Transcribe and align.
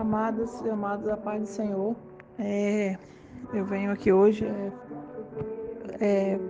Amadas 0.00 0.62
e 0.64 0.70
amados 0.70 1.04
da 1.04 1.16
paz 1.16 1.42
do 1.42 1.46
Senhor, 1.46 1.94
é, 2.38 2.96
eu 3.52 3.66
venho 3.66 3.92
aqui 3.92 4.10
hoje 4.10 4.46
é, 4.46 4.72
é, 6.00 6.40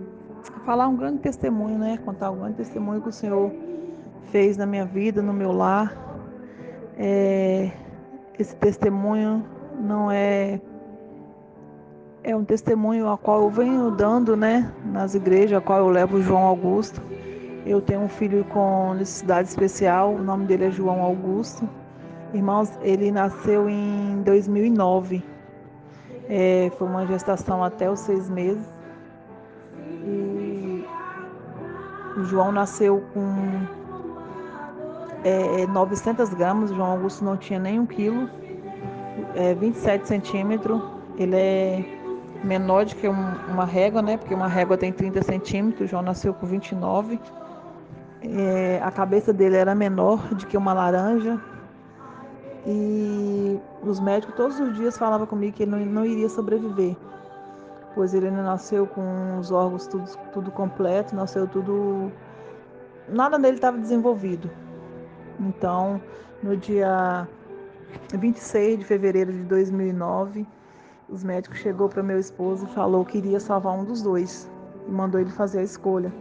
falar 0.65 0.87
um 0.87 0.95
grande 0.95 1.19
testemunho, 1.19 1.77
né? 1.77 1.99
Contar 2.05 2.31
um 2.31 2.37
grande 2.37 2.55
testemunho 2.55 3.01
que 3.01 3.09
o 3.09 3.11
Senhor 3.11 3.51
fez 4.31 4.55
na 4.55 4.65
minha 4.65 4.85
vida, 4.85 5.21
no 5.21 5.33
meu 5.33 5.51
lar. 5.51 5.93
É, 6.97 7.71
esse 8.39 8.55
testemunho 8.55 9.45
não 9.81 10.09
é 10.09 10.61
é 12.23 12.33
um 12.33 12.45
testemunho 12.45 13.09
a 13.09 13.17
qual 13.17 13.41
eu 13.41 13.49
venho 13.49 13.91
dando, 13.91 14.37
né, 14.37 14.71
nas 14.85 15.13
igrejas, 15.13 15.57
a 15.57 15.61
qual 15.61 15.79
eu 15.79 15.89
levo 15.89 16.21
João 16.21 16.43
Augusto. 16.43 17.01
Eu 17.65 17.81
tenho 17.81 17.99
um 17.99 18.09
filho 18.09 18.45
com 18.45 18.93
necessidade 18.93 19.49
especial, 19.49 20.13
o 20.13 20.23
nome 20.23 20.45
dele 20.45 20.67
é 20.67 20.71
João 20.71 21.01
Augusto. 21.01 21.67
Irmãos, 22.33 22.71
ele 22.81 23.11
nasceu 23.11 23.69
em 23.69 24.21
2009. 24.23 25.21
É, 26.29 26.71
foi 26.77 26.87
uma 26.87 27.05
gestação 27.05 27.61
até 27.61 27.89
os 27.91 27.99
seis 27.99 28.29
meses. 28.29 28.65
E 30.05 30.85
o 32.15 32.23
João 32.23 32.53
nasceu 32.53 33.03
com 33.13 33.67
é, 35.25 35.67
900 35.67 36.33
gramas. 36.33 36.71
O 36.71 36.75
João 36.75 36.91
Augusto 36.91 37.25
não 37.25 37.35
tinha 37.35 37.59
nem 37.59 37.79
um 37.79 37.85
quilo. 37.85 38.29
É, 39.35 39.53
27 39.53 40.07
centímetros. 40.07 40.81
Ele 41.17 41.35
é 41.35 41.85
menor 42.45 42.85
do 42.85 42.95
que 42.95 43.09
um, 43.09 43.33
uma 43.49 43.65
régua, 43.65 44.01
né? 44.01 44.15
Porque 44.15 44.33
uma 44.33 44.47
régua 44.47 44.77
tem 44.77 44.93
30 44.93 45.21
centímetros. 45.21 45.81
O 45.81 45.87
João 45.87 46.01
nasceu 46.01 46.33
com 46.33 46.45
29. 46.45 47.19
É, 48.23 48.79
a 48.81 48.89
cabeça 48.89 49.33
dele 49.33 49.57
era 49.57 49.75
menor 49.75 50.19
do 50.29 50.47
que 50.47 50.55
uma 50.55 50.71
laranja. 50.71 51.37
E 52.65 53.59
os 53.83 53.99
médicos 53.99 54.35
todos 54.35 54.59
os 54.59 54.75
dias 54.75 54.97
falavam 54.97 55.25
comigo 55.25 55.55
que 55.55 55.63
ele 55.63 55.71
não, 55.71 55.79
não 55.79 56.05
iria 56.05 56.29
sobreviver, 56.29 56.95
pois 57.95 58.13
ele 58.13 58.29
não 58.29 58.43
nasceu 58.43 58.85
com 58.85 59.39
os 59.39 59.51
órgãos 59.51 59.87
tudo, 59.87 60.05
tudo 60.31 60.51
completo, 60.51 61.15
nasceu 61.15 61.47
tudo. 61.47 62.11
Nada 63.09 63.37
nele 63.39 63.55
estava 63.55 63.77
desenvolvido. 63.77 64.49
Então, 65.39 65.99
no 66.43 66.55
dia 66.55 67.27
26 68.13 68.79
de 68.79 68.85
fevereiro 68.85 69.31
de 69.31 69.43
2009, 69.43 70.47
os 71.09 71.23
médicos 71.23 71.57
chegou 71.59 71.89
para 71.89 72.03
meu 72.03 72.19
esposo 72.19 72.65
e 72.65 72.73
falou 72.73 73.03
que 73.03 73.17
iria 73.17 73.39
salvar 73.39 73.73
um 73.73 73.83
dos 73.83 74.03
dois 74.03 74.49
e 74.87 74.91
mandou 74.91 75.19
ele 75.19 75.31
fazer 75.31 75.59
a 75.59 75.63
escolha. 75.63 76.13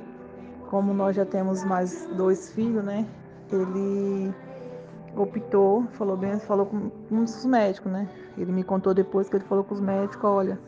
Como 0.71 0.95
nós 0.95 1.17
já 1.17 1.25
temos 1.25 1.65
mais 1.65 2.07
dois 2.17 2.51
filhos, 2.53 2.83
né? 2.83 3.07
Ele 3.53 4.33
optou, 5.17 5.85
falou 5.93 6.17
bem, 6.17 6.39
falou 6.41 6.67
com 6.67 6.91
um 7.11 7.25
dos 7.25 7.45
médicos, 7.45 7.91
né? 7.91 8.09
Ele 8.39 8.53
me 8.53 8.63
contou 8.63 8.95
depois 8.95 9.29
que 9.29 9.37
ele 9.37 9.45
falou 9.45 9.65
com 9.65 9.75
os 9.75 9.81
médicos, 9.81 10.25
olha, 10.25 10.59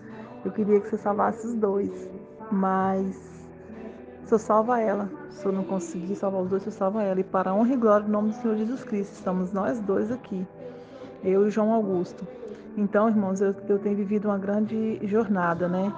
eu 0.44 0.50
queria 0.50 0.80
que 0.80 0.88
você 0.88 0.98
salvasse 0.98 1.46
os 1.46 1.54
dois, 1.54 2.10
mas 2.50 3.32
eu 4.30 4.38
salva 4.38 4.80
ela, 4.80 5.10
se 5.28 5.44
eu 5.44 5.52
não 5.52 5.62
conseguir 5.62 6.16
salvar 6.16 6.40
os 6.40 6.48
dois, 6.48 6.64
eu 6.64 6.72
salva 6.72 7.02
ela. 7.02 7.20
E 7.20 7.24
para 7.24 7.52
honra 7.52 7.74
e 7.74 7.76
glória 7.76 8.06
do 8.06 8.10
nome 8.10 8.30
do 8.30 8.34
Senhor 8.36 8.56
Jesus 8.56 8.82
Cristo, 8.82 9.12
estamos 9.12 9.52
nós 9.52 9.78
dois 9.80 10.10
aqui, 10.10 10.46
eu 11.22 11.46
e 11.46 11.50
João 11.50 11.72
Augusto. 11.72 12.26
Então, 12.76 13.08
irmãos, 13.08 13.42
eu, 13.42 13.54
eu 13.68 13.78
tenho 13.78 13.94
vivido 13.94 14.28
uma 14.28 14.38
grande 14.38 14.98
jornada, 15.06 15.68
né? 15.68 15.92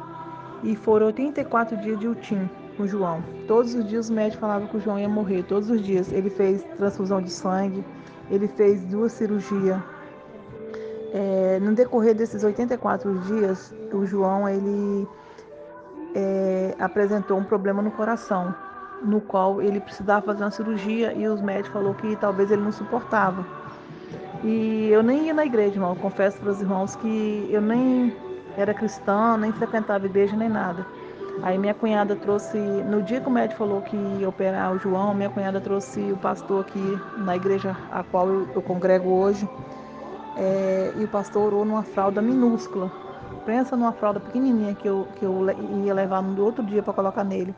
E 0.65 0.75
foram 0.75 1.07
84 1.07 1.77
dias 1.77 2.01
de 2.01 2.09
UTIM 2.09 2.51
com 2.77 2.83
o 2.83 2.89
João. 2.89 3.23
Todos 3.47 3.75
os 3.75 3.87
dias 3.89 4.11
o 4.11 4.13
médico 4.13 4.41
falava 4.41 4.67
que 4.67 4.77
o 4.77 4.81
João 4.81 4.99
ia 4.99 5.09
morrer, 5.09 5.45
todos 5.45 5.71
os 5.71 5.81
dias. 5.81 6.11
Ele 6.13 6.29
fez 6.29 6.65
transfusão 6.77 7.23
de 7.23 7.31
sangue, 7.31 7.85
ele 8.31 8.49
fez 8.49 8.85
duas 8.85 9.13
cirurgias. 9.13 9.79
É, 11.13 11.59
no 11.61 11.75
decorrer 11.75 12.15
desses 12.15 12.43
84 12.43 13.19
dias, 13.21 13.73
o 13.93 14.05
João 14.05 14.49
ele 14.49 15.07
é, 16.15 16.75
apresentou 16.79 17.39
um 17.39 17.45
problema 17.45 17.81
no 17.81 17.91
coração, 17.91 18.55
no 19.03 19.21
qual 19.21 19.63
ele 19.63 19.81
precisava 19.81 20.27
fazer 20.27 20.43
uma 20.43 20.51
cirurgia 20.51 21.13
e 21.13 21.27
os 21.29 21.41
médicos 21.41 21.73
falaram 21.73 21.95
que 21.95 22.17
talvez 22.17 22.51
ele 22.51 22.63
não 22.63 22.73
suportava. 22.73 23.47
E 24.43 24.89
eu 24.91 25.03
nem 25.03 25.27
ia 25.27 25.35
na 25.35 25.47
igreja, 25.47 25.77
irmão. 25.77 25.91
Eu 25.91 25.97
confesso 25.97 26.39
para 26.39 26.51
os 26.51 26.61
irmãos 26.61 26.97
que 26.97 27.49
eu 27.51 27.61
nem 27.61 28.15
era 28.57 28.75
cristã, 28.75 29.37
nem 29.37 29.53
frequentava 29.53 30.07
igreja, 30.07 30.37
nem 30.37 30.49
nada. 30.49 30.87
Aí 31.43 31.59
minha 31.59 31.75
cunhada 31.75 32.17
trouxe, 32.17 32.57
no 32.57 33.03
dia 33.03 33.21
que 33.21 33.29
o 33.29 33.31
médico 33.31 33.59
falou 33.59 33.83
que 33.83 33.97
ia 33.97 34.29
operar 34.29 34.73
o 34.73 34.79
João, 34.79 35.15
minha 35.15 35.29
cunhada 35.29 35.61
trouxe 35.61 36.01
o 36.13 36.17
pastor 36.17 36.63
aqui 36.63 36.99
na 37.19 37.37
igreja 37.37 37.77
a 37.91 38.03
qual 38.03 38.29
eu, 38.29 38.63
congrego 38.63 39.11
hoje. 39.11 39.49
É, 40.37 40.93
e 40.97 41.05
o 41.05 41.09
pastor 41.09 41.47
orou 41.47 41.65
numa 41.65 41.83
fralda 41.83 42.23
minúscula. 42.23 42.91
Pensa 43.45 43.77
numa 43.77 43.93
fralda 43.93 44.21
pequenininha 44.21 44.75
que 44.75 44.89
eu, 44.89 45.07
que 45.17 45.25
eu 45.25 45.47
ia 45.85 45.93
levar 45.93 46.23
no 46.23 46.43
outro 46.43 46.65
dia 46.65 46.83
para 46.83 46.93
colocar 46.93 47.25
nele. 47.25 47.55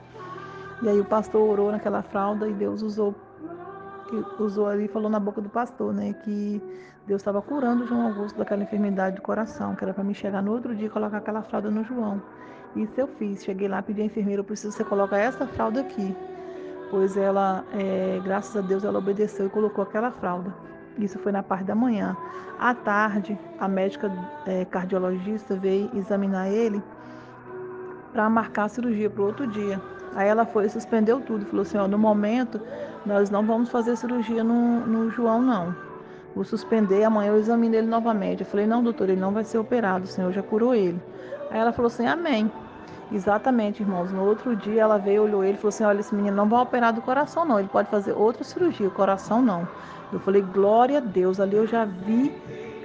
E 0.83 0.89
aí 0.89 1.01
o 1.01 1.05
pastor 1.05 1.49
orou 1.49 1.71
naquela 1.71 2.03
fralda 2.03 2.49
e 2.49 2.53
Deus 2.53 2.83
usou 2.83 3.15
que 4.09 4.43
usou 4.43 4.67
ali 4.67 4.89
falou 4.89 5.11
na 5.11 5.21
boca 5.21 5.41
do 5.41 5.49
pastor, 5.49 5.93
né, 5.93 6.15
que 6.25 6.63
Deus 7.07 7.21
estava 7.21 7.41
curando 7.41 7.87
João 7.87 8.09
Augusto 8.09 8.37
daquela 8.37 8.63
enfermidade 8.63 9.17
do 9.17 9.23
coração, 9.23 9.75
que 9.77 9.85
era 9.85 9.95
para 9.95 10.03
me 10.03 10.15
chegar 10.15 10.43
no 10.43 10.53
outro 10.53 10.75
dia 10.75 10.87
e 10.87 10.91
colocar 10.91 11.19
aquela 11.19 11.43
fralda 11.43 11.71
no 11.71 11.85
João. 11.85 12.21
Isso 12.75 12.93
eu 13.01 13.07
fiz. 13.07 13.45
Cheguei 13.45 13.69
lá, 13.69 13.81
pedi 13.81 14.03
à 14.03 14.05
enfermeira, 14.05 14.41
eu 14.41 14.45
preciso 14.45 14.73
que 14.73 14.79
você 14.79 14.89
coloque 14.89 15.15
essa 15.15 15.47
fralda 15.47 15.81
aqui. 15.81 16.15
Pois 16.91 17.17
ela, 17.17 17.65
é, 17.73 18.21
graças 18.23 18.57
a 18.57 18.61
Deus, 18.61 18.85
ela 18.85 18.99
obedeceu 18.99 19.47
e 19.47 19.49
colocou 19.49 19.83
aquela 19.83 20.11
fralda. 20.11 20.53
Isso 20.99 21.19
foi 21.19 21.33
na 21.33 21.43
parte 21.43 21.65
da 21.65 21.75
manhã. 21.75 22.17
À 22.59 22.75
tarde, 22.75 23.39
a 23.59 23.69
médica 23.69 24.11
é, 24.47 24.65
cardiologista 24.65 25.55
veio 25.57 25.91
examinar 25.95 26.49
ele 26.49 26.83
para 28.13 28.29
marcar 28.31 28.65
a 28.65 28.69
cirurgia 28.69 29.11
para 29.11 29.23
o 29.23 29.27
outro 29.27 29.47
dia. 29.47 29.81
Aí 30.15 30.29
ela 30.29 30.47
foi, 30.47 30.69
suspendeu 30.69 31.21
tudo, 31.21 31.45
falou 31.47 31.63
assim, 31.63 31.77
ó, 31.77 31.87
no 31.87 31.99
momento 31.99 32.61
nós 33.07 33.31
não 33.31 33.47
vamos 33.47 33.71
fazer 33.71 33.97
cirurgia 33.97 34.43
no, 34.43 34.87
no 34.87 35.11
João, 35.11 35.41
não. 35.41 35.75
Vou 36.35 36.45
suspender, 36.45 37.05
amanhã 37.05 37.31
eu 37.31 37.39
examino 37.39 37.77
ele 37.77 37.87
novamente. 37.87 38.41
Eu 38.41 38.47
falei, 38.47 38.67
não, 38.67 38.83
doutor, 38.83 39.09
ele 39.09 39.21
não 39.21 39.33
vai 39.33 39.45
ser 39.45 39.59
operado, 39.59 40.05
o 40.05 40.09
senhor 40.09 40.33
já 40.33 40.43
curou 40.43 40.75
ele. 40.75 41.01
Aí 41.51 41.59
ela 41.59 41.73
falou 41.73 41.87
assim, 41.87 42.07
amém. 42.07 42.51
Exatamente, 43.13 43.83
irmãos. 43.83 44.11
No 44.11 44.25
outro 44.25 44.57
dia 44.57 44.83
ela 44.83 44.99
veio, 44.99 45.23
olhou 45.23 45.45
ele 45.45 45.55
e 45.55 45.57
falou 45.57 45.69
assim: 45.69 45.85
Olha, 45.85 46.01
esse 46.01 46.13
menino 46.15 46.37
não 46.37 46.49
vai 46.49 46.61
operar 46.61 46.93
do 46.93 47.01
coração, 47.01 47.45
não. 47.45 47.59
Ele 47.59 47.69
pode 47.69 47.89
fazer 47.89 48.13
outra 48.13 48.43
cirurgia, 48.43 48.89
o 48.89 48.91
coração 48.91 49.41
não. 49.41 49.67
Eu 50.13 50.19
falei: 50.19 50.43
Glória 50.43 50.99
a 50.99 51.01
Deus. 51.01 51.39
Ali 51.39 51.57
eu 51.57 51.67
já 51.67 51.85
vi, 51.85 52.33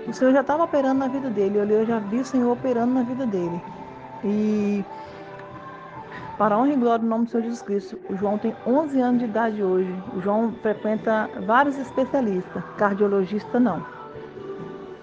o 0.08 0.14
Senhor 0.14 0.32
já 0.32 0.42
estava 0.42 0.64
operando 0.64 1.00
na 1.00 1.08
vida 1.08 1.30
dele. 1.30 1.60
Ali 1.60 1.74
eu 1.74 1.86
já 1.86 1.98
vi 1.98 2.20
o 2.20 2.26
Senhor 2.26 2.52
operando 2.52 2.94
na 2.94 3.02
vida 3.02 3.26
dele. 3.26 3.60
E 4.24 4.86
para 6.42 6.56
a 6.56 6.58
honra 6.58 6.74
e 6.74 6.76
glória 6.76 6.98
do 6.98 7.06
nome 7.06 7.26
do 7.26 7.30
Senhor 7.30 7.44
Jesus 7.44 7.62
Cristo, 7.62 8.00
o 8.10 8.18
João 8.18 8.36
tem 8.36 8.56
11 8.66 9.00
anos 9.00 9.20
de 9.20 9.26
idade 9.26 9.62
hoje. 9.62 9.96
O 10.16 10.22
João 10.22 10.52
frequenta 10.64 11.30
vários 11.46 11.78
especialistas, 11.78 12.64
cardiologista 12.80 13.60
não. 13.60 13.86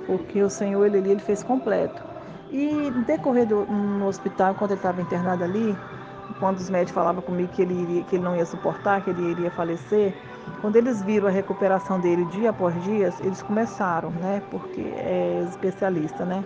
Porque 0.05 0.43
o 0.43 0.51
Senhor, 0.51 0.85
ele, 0.85 0.99
ele 0.99 1.21
fez 1.21 1.45
completo. 1.45 2.03
E 2.51 2.91
decorrer 3.07 3.47
do, 3.47 3.65
no 3.67 4.09
hospital, 4.09 4.57
quando 4.57 4.73
ele 4.73 4.81
estava 4.81 5.01
internado 5.01 5.45
ali, 5.45 5.79
quando 6.41 6.57
os 6.57 6.69
médicos 6.69 6.95
falavam 6.95 7.23
comigo 7.23 7.53
que 7.53 7.63
ele, 7.63 7.83
iria, 7.83 8.03
que 8.03 8.17
ele 8.17 8.25
não 8.25 8.35
ia 8.35 8.45
suportar, 8.45 9.05
que 9.05 9.11
ele 9.11 9.31
iria 9.31 9.53
falecer, 9.53 10.13
quando 10.61 10.75
eles 10.75 11.03
viram 11.03 11.29
a 11.29 11.31
recuperação 11.31 12.01
dele 12.01 12.25
dia 12.33 12.51
após 12.51 12.75
dia, 12.83 13.15
eles 13.21 13.43
começaram, 13.43 14.11
né? 14.11 14.43
Porque 14.51 14.81
é 14.81 15.47
especialista, 15.49 16.25
né? 16.25 16.43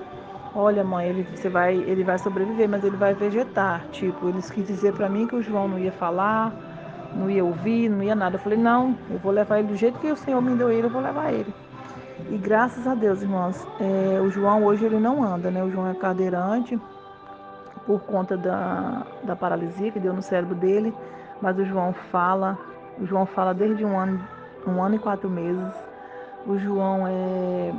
Olha, 0.54 0.84
mãe, 0.84 1.08
ele, 1.08 1.26
você 1.34 1.48
vai, 1.48 1.74
ele 1.74 2.04
vai 2.04 2.18
sobreviver, 2.18 2.68
mas 2.68 2.84
ele 2.84 2.96
vai 2.96 3.14
vegetar. 3.14 3.86
Tipo, 3.90 4.28
eles 4.28 4.50
quis 4.50 4.66
dizer 4.66 4.92
para 4.92 5.08
mim 5.08 5.26
que 5.26 5.34
o 5.34 5.42
João 5.42 5.66
não 5.66 5.78
ia 5.78 5.92
falar, 5.92 6.52
não 7.14 7.30
ia 7.30 7.44
ouvir, 7.44 7.88
não 7.88 8.02
ia 8.02 8.14
nada. 8.14 8.36
Eu 8.36 8.40
falei, 8.40 8.58
não, 8.58 8.96
eu 9.10 9.18
vou 9.18 9.32
levar 9.32 9.60
ele 9.60 9.68
do 9.68 9.76
jeito 9.76 9.98
que 9.98 10.10
o 10.10 10.16
Senhor 10.16 10.42
me 10.42 10.54
deu 10.54 10.70
ele, 10.70 10.86
eu 10.86 10.90
vou 10.90 11.00
levar 11.00 11.32
ele. 11.32 11.52
E 12.30 12.36
graças 12.36 12.86
a 12.86 12.94
Deus, 12.94 13.22
irmãos, 13.22 13.66
é, 13.80 14.20
o 14.20 14.30
João 14.30 14.64
hoje 14.64 14.84
ele 14.84 14.98
não 14.98 15.24
anda, 15.24 15.50
né? 15.50 15.62
O 15.64 15.70
João 15.70 15.88
é 15.88 15.94
cadeirante 15.94 16.78
por 17.86 18.00
conta 18.02 18.36
da, 18.36 19.06
da 19.24 19.34
paralisia 19.34 19.90
que 19.90 19.98
deu 19.98 20.12
no 20.12 20.22
cérebro 20.22 20.54
dele, 20.54 20.94
mas 21.40 21.58
o 21.58 21.64
João 21.64 21.92
fala, 21.92 22.58
o 22.98 23.06
João 23.06 23.26
fala 23.26 23.52
desde 23.52 23.84
um 23.84 23.98
ano, 23.98 24.20
um 24.66 24.82
ano 24.82 24.96
e 24.96 24.98
quatro 24.98 25.28
meses. 25.28 25.74
O 26.46 26.58
João 26.58 27.06
é, 27.06 27.72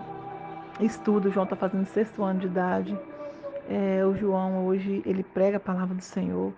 estuda, 0.79 1.29
o 1.29 1.31
João 1.31 1.43
está 1.43 1.55
fazendo 1.55 1.85
sexto 1.85 2.23
ano 2.23 2.39
de 2.39 2.47
idade. 2.47 2.97
É, 3.69 4.05
o 4.05 4.15
João 4.15 4.65
hoje 4.65 5.01
ele 5.05 5.23
prega 5.23 5.57
a 5.57 5.59
palavra 5.59 5.95
do 5.95 6.03
Senhor 6.03 6.53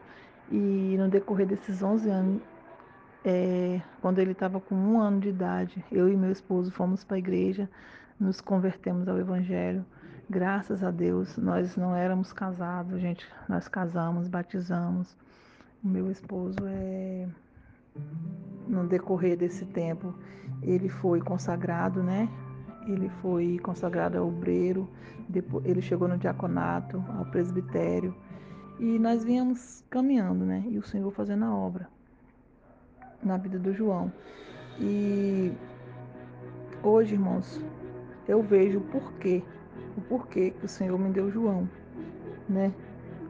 e 0.52 0.96
no 0.98 1.08
decorrer 1.08 1.48
desses 1.48 1.82
11 1.84 2.10
anos 2.10 2.42
é, 3.26 3.82
quando 4.02 4.20
ele 4.20 4.34
estava 4.34 4.60
com 4.60 4.76
um 4.76 5.02
ano 5.02 5.20
de 5.20 5.30
idade, 5.30 5.84
eu 5.92 6.08
e 6.08 6.16
meu 6.16 6.32
esposo 6.32 6.72
fomos 6.72 7.04
para 7.04 7.16
a 7.16 7.20
igreja, 7.20 7.68
nos 8.20 8.40
convertemos 8.40 9.08
ao 9.08 9.18
Evangelho. 9.18 9.84
Graças 10.30 10.84
a 10.84 10.92
Deus, 10.92 11.36
nós 11.38 11.76
não 11.76 11.96
éramos 11.96 12.32
casados, 12.32 13.02
gente, 13.02 13.28
nós 13.50 13.68
casamos, 13.68 14.28
batizamos. 14.28 15.16
O 15.84 15.88
meu 15.88 16.12
esposo 16.12 16.58
é 16.68 17.28
no 18.68 18.88
decorrer 18.88 19.38
desse 19.38 19.66
tempo, 19.66 20.14
ele 20.62 20.90
foi 20.90 21.20
consagrado, 21.20 22.04
né? 22.04 22.30
Ele 22.86 23.10
foi 23.22 23.60
consagrado 23.60 24.18
ao 24.18 24.28
obreiro, 24.28 24.90
depois, 25.28 25.66
ele 25.66 25.82
chegou 25.82 26.08
no 26.08 26.18
diaconato, 26.18 27.04
ao 27.18 27.26
presbitério, 27.26 28.16
e 28.80 29.00
nós 29.00 29.24
viemos 29.24 29.84
caminhando, 29.90 30.46
né? 30.46 30.64
E 30.68 30.78
o 30.78 30.84
Senhor 30.84 31.10
fazendo 31.12 31.46
a 31.46 31.56
obra 31.56 31.88
na 33.24 33.38
vida 33.38 33.58
do 33.58 33.74
João. 33.74 34.12
E 34.80 35.52
hoje, 36.84 37.16
irmãos, 37.16 37.62
eu 38.28 38.42
vejo 38.44 38.80
o 38.80 38.84
porquê, 38.84 39.44
o 39.98 40.02
porquê 40.02 40.52
que 40.52 40.66
o 40.66 40.70
Senhor 40.70 40.98
me 41.00 41.10
deu 41.10 41.32
João, 41.32 41.70
né? 42.48 42.74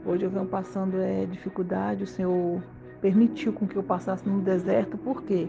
Hoje 0.06 0.24
eu 0.24 0.30
venho 0.30 0.46
passando 0.46 0.98
é, 0.98 1.26
dificuldade, 1.26 2.04
o 2.04 2.08
Senhor 2.08 2.62
permitiu 3.02 3.54
com 3.54 3.68
que 3.68 3.76
eu 3.76 3.84
passasse 3.84 4.28
no 4.28 4.42
deserto, 4.42 4.98
por 4.98 5.24
quê? 5.24 5.48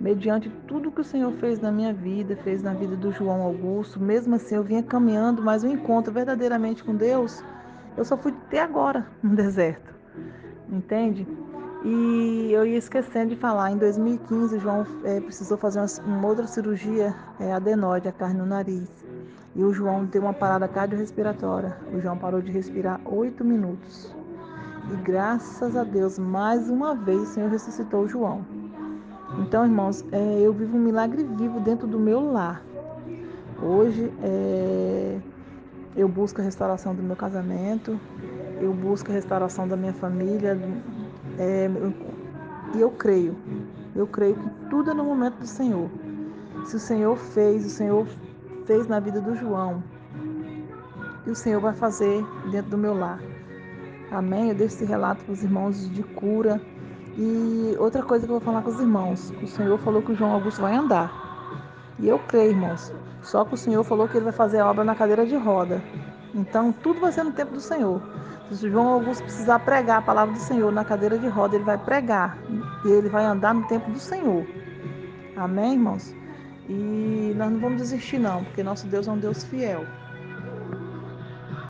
Mediante 0.00 0.50
tudo 0.68 0.90
que 0.90 1.00
o 1.00 1.04
Senhor 1.04 1.32
fez 1.34 1.58
na 1.58 1.72
minha 1.72 1.92
vida, 1.92 2.36
fez 2.36 2.62
na 2.62 2.74
vida 2.74 2.94
do 2.96 3.10
João 3.12 3.42
Augusto, 3.42 3.98
mesmo 3.98 4.34
assim 4.34 4.54
eu 4.54 4.62
vinha 4.62 4.82
caminhando, 4.82 5.42
mas 5.42 5.64
o 5.64 5.66
encontro 5.66 6.12
verdadeiramente 6.12 6.84
com 6.84 6.94
Deus, 6.94 7.42
eu 7.96 8.04
só 8.04 8.16
fui 8.16 8.32
até 8.32 8.60
agora 8.60 9.06
no 9.22 9.34
deserto, 9.34 9.94
entende? 10.70 11.26
E 11.82 12.50
eu 12.52 12.66
ia 12.66 12.76
esquecendo 12.76 13.30
de 13.30 13.36
falar, 13.36 13.70
em 13.70 13.78
2015 13.78 14.58
João 14.58 14.86
é, 15.04 15.20
precisou 15.20 15.56
fazer 15.56 15.78
uma, 15.78 15.86
uma, 16.16 16.28
outra 16.28 16.46
cirurgia, 16.46 17.14
é, 17.38 17.52
adenoide, 17.52 18.08
a 18.08 18.12
carne 18.12 18.38
no 18.38 18.46
nariz. 18.46 18.90
E 19.54 19.62
o 19.62 19.72
João 19.72 20.06
teve 20.06 20.24
uma 20.24 20.34
parada 20.34 20.66
cardiorrespiratória. 20.68 21.76
O 21.94 22.00
João 22.00 22.18
parou 22.18 22.42
de 22.42 22.50
respirar 22.50 23.00
oito 23.04 23.44
minutos. 23.44 24.14
E 24.92 24.96
graças 24.96 25.76
a 25.76 25.84
Deus, 25.84 26.18
mais 26.18 26.68
uma 26.68 26.94
vez, 26.94 27.22
o 27.22 27.26
Senhor 27.26 27.50
ressuscitou 27.50 28.02
o 28.02 28.08
João. 28.08 28.44
Então, 29.38 29.64
irmãos, 29.64 30.04
é, 30.12 30.40
eu 30.40 30.52
vivo 30.52 30.76
um 30.76 30.80
milagre 30.80 31.22
vivo 31.22 31.60
dentro 31.60 31.86
do 31.86 31.98
meu 31.98 32.32
lar. 32.32 32.62
Hoje, 33.62 34.12
é, 34.22 35.18
eu 35.96 36.08
busco 36.08 36.40
a 36.40 36.44
restauração 36.44 36.94
do 36.94 37.02
meu 37.02 37.16
casamento, 37.16 37.98
eu 38.60 38.72
busco 38.72 39.10
a 39.10 39.14
restauração 39.14 39.68
da 39.68 39.76
minha 39.76 39.92
família, 39.92 40.58
é, 41.38 41.70
e 42.74 42.80
eu 42.80 42.90
creio, 42.90 43.36
eu 43.94 44.06
creio 44.06 44.34
que 44.36 44.50
tudo 44.70 44.90
é 44.90 44.94
no 44.94 45.04
momento 45.04 45.38
do 45.38 45.46
Senhor. 45.46 45.88
Se 46.64 46.76
o 46.76 46.80
Senhor 46.80 47.16
fez, 47.16 47.64
o 47.64 47.70
Senhor 47.70 48.06
fez 48.64 48.86
na 48.86 49.00
vida 49.00 49.20
do 49.20 49.34
João, 49.34 49.82
e 51.26 51.30
o 51.30 51.34
Senhor 51.34 51.60
vai 51.60 51.74
fazer 51.74 52.24
dentro 52.50 52.72
do 52.72 52.78
meu 52.78 52.94
lar. 52.94 53.20
Amém? 54.10 54.50
Eu 54.50 54.54
deixo 54.54 54.76
esse 54.76 54.84
relato 54.84 55.24
para 55.24 55.32
os 55.32 55.42
irmãos 55.42 55.90
de 55.90 56.02
cura. 56.02 56.60
E 57.18 57.74
outra 57.78 58.02
coisa 58.02 58.26
que 58.26 58.32
eu 58.32 58.38
vou 58.38 58.44
falar 58.44 58.62
com 58.62 58.70
os 58.70 58.78
irmãos: 58.78 59.32
o 59.42 59.46
Senhor 59.46 59.78
falou 59.78 60.02
que 60.02 60.12
o 60.12 60.14
João 60.14 60.32
Augusto 60.32 60.60
vai 60.60 60.74
andar. 60.74 61.10
E 61.98 62.08
eu 62.08 62.18
creio, 62.18 62.50
irmãos. 62.50 62.92
Só 63.22 63.44
que 63.44 63.54
o 63.54 63.56
Senhor 63.56 63.82
falou 63.82 64.06
que 64.06 64.16
ele 64.16 64.24
vai 64.24 64.32
fazer 64.32 64.58
a 64.58 64.70
obra 64.70 64.84
na 64.84 64.94
cadeira 64.94 65.24
de 65.24 65.34
roda. 65.34 65.82
Então, 66.34 66.70
tudo 66.70 67.00
vai 67.00 67.10
ser 67.10 67.24
no 67.24 67.32
tempo 67.32 67.52
do 67.52 67.60
Senhor. 67.60 68.02
Se 68.50 68.66
o 68.66 68.70
João 68.70 68.88
Augusto 68.88 69.24
precisar 69.24 69.58
pregar 69.60 69.98
a 69.98 70.02
palavra 70.02 70.34
do 70.34 70.40
Senhor 70.40 70.70
na 70.70 70.84
cadeira 70.84 71.18
de 71.18 71.26
roda, 71.26 71.56
ele 71.56 71.64
vai 71.64 71.78
pregar. 71.78 72.38
E 72.84 72.90
ele 72.90 73.08
vai 73.08 73.24
andar 73.24 73.54
no 73.54 73.66
tempo 73.66 73.90
do 73.90 73.98
Senhor. 73.98 74.46
Amém, 75.34 75.72
irmãos? 75.72 76.14
E 76.68 77.32
nós 77.36 77.50
não 77.50 77.60
vamos 77.60 77.78
desistir, 77.78 78.18
não, 78.18 78.44
porque 78.44 78.62
nosso 78.62 78.86
Deus 78.86 79.08
é 79.08 79.10
um 79.10 79.18
Deus 79.18 79.42
fiel. 79.44 79.84